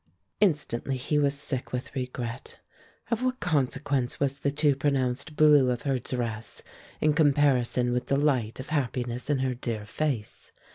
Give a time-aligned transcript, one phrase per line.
[0.39, 2.57] Instantly he was sick with regret.
[3.11, 6.63] Of what consequence was the too pronounced blue of her dress
[6.99, 10.51] in comparison with the light of happiness in her dear face?